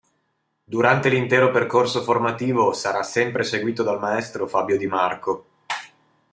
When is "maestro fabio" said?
3.99-4.75